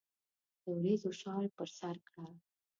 [0.63, 2.25] دوریځو شال پر سرکړه